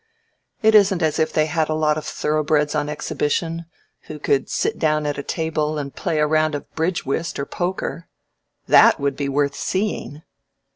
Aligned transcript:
It 0.63 0.73
isn't 0.73 1.03
as 1.03 1.19
if 1.19 1.31
they 1.31 1.45
had 1.45 1.69
a 1.69 1.75
lot 1.75 1.95
of 1.95 2.05
thoroughbreds 2.07 2.73
on 2.73 2.89
exhibition 2.89 3.65
who 4.07 4.17
could 4.17 4.49
sit 4.49 4.79
down 4.79 5.05
at 5.05 5.19
a 5.19 5.21
table 5.21 5.77
and 5.77 5.93
play 5.95 6.17
a 6.17 6.25
round 6.25 6.55
of 6.55 6.67
bridge 6.73 7.05
whist 7.05 7.37
or 7.37 7.45
poker. 7.45 8.07
That 8.67 8.99
would 8.99 9.15
be 9.15 9.29
worth 9.29 9.53
seeing. 9.53 10.23